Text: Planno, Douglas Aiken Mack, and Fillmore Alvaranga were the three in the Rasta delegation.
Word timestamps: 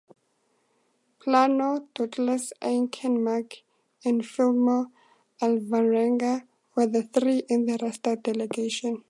Planno, 1.21 1.67
Douglas 1.95 2.45
Aiken 2.69 3.15
Mack, 3.23 3.49
and 4.03 4.25
Fillmore 4.25 4.87
Alvaranga 5.39 6.47
were 6.75 6.87
the 6.87 7.03
three 7.03 7.43
in 7.47 7.67
the 7.67 7.77
Rasta 7.79 8.15
delegation. 8.15 8.99